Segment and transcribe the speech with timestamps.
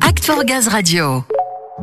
[0.00, 1.22] Act for Gaz Radio.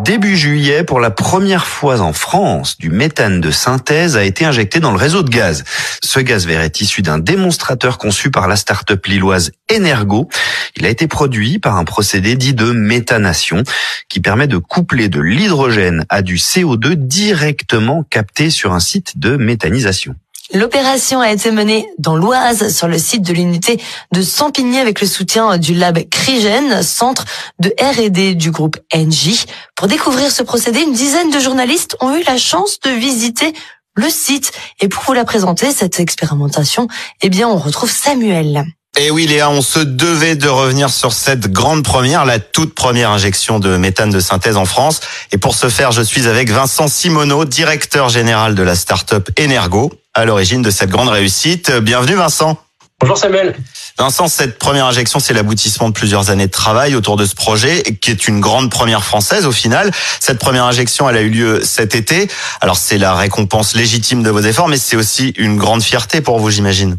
[0.03, 4.79] Début juillet, pour la première fois en France, du méthane de synthèse a été injecté
[4.79, 5.63] dans le réseau de gaz.
[6.03, 10.27] Ce gaz vert est issu d'un démonstrateur conçu par la start-up lilloise Energo.
[10.75, 13.61] Il a été produit par un procédé dit de méthanation
[14.09, 19.37] qui permet de coupler de l'hydrogène à du CO2 directement capté sur un site de
[19.37, 20.15] méthanisation.
[20.53, 23.81] L'opération a été menée dans l'Oise sur le site de l'unité
[24.11, 27.23] de Sampigny avec le soutien du lab Crigen, centre
[27.59, 29.45] de R&D du groupe NJ.
[29.75, 33.53] Pour découvrir ce procédé, une dizaine de journalistes ont eu la chance de visiter
[33.95, 34.51] le site.
[34.81, 36.87] Et pour vous la présenter, cette expérimentation,
[37.21, 38.65] eh bien, on retrouve Samuel.
[38.97, 43.09] Et oui Léa, on se devait de revenir sur cette grande première, la toute première
[43.09, 44.99] injection de méthane de synthèse en France.
[45.31, 49.93] Et pour ce faire, je suis avec Vincent Simoneau, directeur général de la start-up Energo,
[50.13, 51.71] à l'origine de cette grande réussite.
[51.71, 52.59] Bienvenue Vincent.
[52.99, 53.55] Bonjour Samuel.
[53.97, 57.81] Vincent, cette première injection, c'est l'aboutissement de plusieurs années de travail autour de ce projet,
[58.01, 59.89] qui est une grande première française au final.
[60.19, 62.27] Cette première injection, elle a eu lieu cet été.
[62.59, 66.39] Alors c'est la récompense légitime de vos efforts, mais c'est aussi une grande fierté pour
[66.39, 66.97] vous, j'imagine.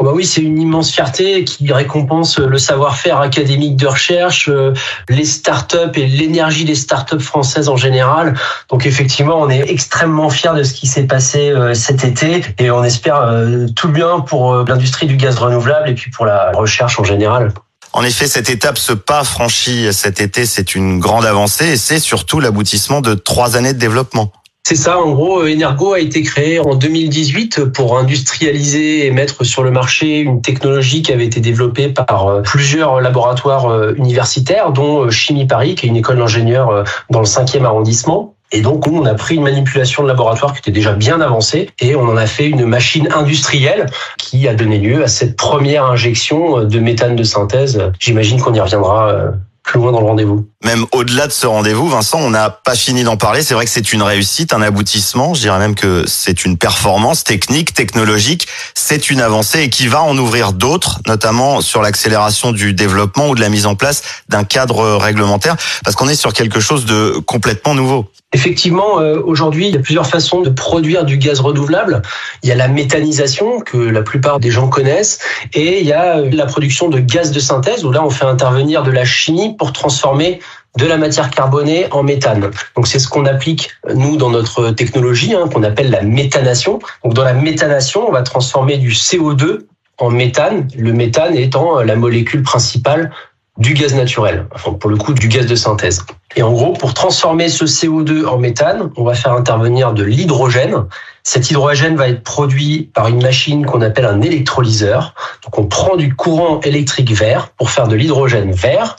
[0.00, 4.72] Oh bah oui, c'est une immense fierté qui récompense le savoir-faire académique de recherche, euh,
[5.10, 8.34] les startups et l'énergie des startups françaises en général.
[8.70, 12.70] Donc effectivement, on est extrêmement fiers de ce qui s'est passé euh, cet été et
[12.70, 16.98] on espère euh, tout bien pour l'industrie du gaz renouvelable et puis pour la recherche
[16.98, 17.52] en général.
[17.92, 21.98] En effet, cette étape, ce pas franchi cet été, c'est une grande avancée et c'est
[21.98, 24.32] surtout l'aboutissement de trois années de développement.
[24.70, 29.64] C'est ça, en gros, Energo a été créé en 2018 pour industrialiser et mettre sur
[29.64, 35.06] le marché une technologie qui avait été développée par euh, plusieurs laboratoires euh, universitaires, dont
[35.06, 38.36] euh, Chimie Paris, qui est une école d'ingénieurs dans le 5e arrondissement.
[38.52, 41.96] Et donc, on a pris une manipulation de laboratoire qui était déjà bien avancée et
[41.96, 43.86] on en a fait une machine industrielle
[44.18, 47.90] qui a donné lieu à cette première injection de méthane de synthèse.
[47.98, 49.32] J'imagine qu'on y reviendra
[49.78, 50.46] loin dans le rendez-vous.
[50.64, 53.42] Même au-delà de ce rendez-vous, Vincent, on n'a pas fini d'en parler.
[53.42, 55.34] C'est vrai que c'est une réussite, un aboutissement.
[55.34, 58.46] Je dirais même que c'est une performance technique, technologique.
[58.74, 63.34] C'est une avancée et qui va en ouvrir d'autres, notamment sur l'accélération du développement ou
[63.34, 67.18] de la mise en place d'un cadre réglementaire, parce qu'on est sur quelque chose de
[67.26, 68.10] complètement nouveau.
[68.32, 72.00] Effectivement, euh, aujourd'hui, il y a plusieurs façons de produire du gaz renouvelable.
[72.44, 75.18] Il y a la méthanisation que la plupart des gens connaissent
[75.52, 78.26] et il y a euh, la production de gaz de synthèse où là, on fait
[78.26, 80.38] intervenir de la chimie pour transformer
[80.78, 82.52] de la matière carbonée en méthane.
[82.76, 86.78] Donc c'est ce qu'on applique nous dans notre technologie hein, qu'on appelle la méthanation.
[87.02, 89.66] Donc dans la méthanation, on va transformer du CO2
[89.98, 93.10] en méthane, le méthane étant la molécule principale
[93.60, 96.02] du gaz naturel, enfin pour le coup du gaz de synthèse.
[96.34, 100.86] Et en gros, pour transformer ce CO2 en méthane, on va faire intervenir de l'hydrogène.
[101.22, 105.14] Cet hydrogène va être produit par une machine qu'on appelle un électrolyseur.
[105.44, 108.96] Donc on prend du courant électrique vert pour faire de l'hydrogène vert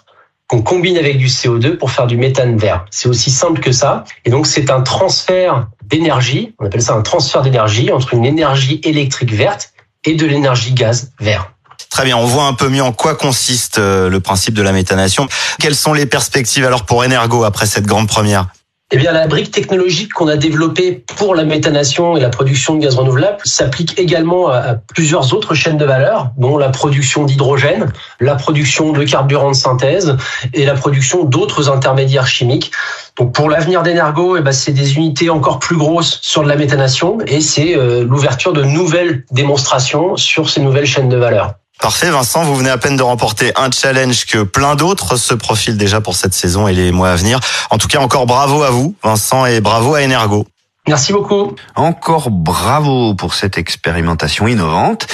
[0.47, 2.85] qu'on combine avec du CO2 pour faire du méthane vert.
[2.91, 4.03] C'est aussi simple que ça.
[4.25, 8.79] Et donc c'est un transfert d'énergie, on appelle ça un transfert d'énergie entre une énergie
[8.83, 9.73] électrique verte
[10.05, 11.50] et de l'énergie gaz vert.
[11.91, 14.72] Très bien, on voit un peu mieux en quoi consiste euh, le principe de la
[14.72, 15.28] méthanation.
[15.59, 18.47] Quelles sont les perspectives alors pour Energo après cette grande première?
[18.94, 22.81] Eh bien, la brique technologique qu'on a développée pour la méthanation et la production de
[22.81, 28.35] gaz renouvelable s'applique également à plusieurs autres chaînes de valeur, dont la production d'hydrogène, la
[28.35, 30.18] production de carburant de synthèse
[30.53, 32.72] et la production d'autres intermédiaires chimiques.
[33.18, 36.57] Donc, pour l'avenir d'Energo, eh ben, c'est des unités encore plus grosses sur de la
[36.57, 41.53] méthanation et c'est euh, l'ouverture de nouvelles démonstrations sur ces nouvelles chaînes de valeur.
[41.81, 45.78] Parfait, Vincent, vous venez à peine de remporter un challenge que plein d'autres se profilent
[45.78, 47.40] déjà pour cette saison et les mois à venir.
[47.72, 50.46] En tout cas, encore bravo à vous, Vincent, et bravo à Energo.
[50.88, 51.56] Merci beaucoup.
[51.75, 55.06] Encore bravo pour cette expérimentation innovante.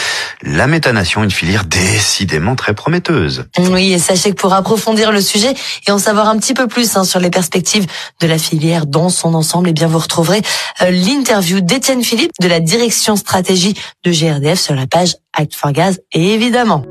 [0.42, 3.46] La méthanation, une filière décidément très prometteuse.
[3.60, 5.54] Oui, et sachez que pour approfondir le sujet
[5.86, 7.86] et en savoir un petit peu plus hein, sur les perspectives
[8.22, 10.42] de la filière dans son ensemble, eh bien vous retrouverez
[10.82, 13.74] euh, l'interview d'Étienne Philippe de la direction stratégie
[14.06, 16.84] de GRDF sur la page Act for Gaz, évidemment.